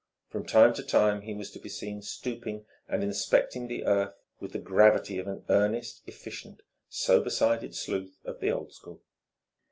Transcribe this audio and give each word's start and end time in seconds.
From 0.31 0.47
time 0.47 0.73
to 0.73 0.83
time 0.83 1.21
he 1.21 1.35
was 1.35 1.51
to 1.51 1.59
be 1.59 1.69
seen 1.69 2.01
stooping 2.01 2.65
and 2.87 3.03
inspecting 3.03 3.67
the 3.67 3.85
earth 3.85 4.15
with 4.39 4.51
the 4.51 4.57
gravity 4.57 5.19
of 5.19 5.27
an 5.27 5.45
earnest, 5.47 6.01
efficient, 6.07 6.63
sober 6.89 7.29
sided 7.29 7.75
sleuth 7.75 8.17
of 8.25 8.39
the 8.39 8.49
old 8.49 8.73
school. 8.73 9.03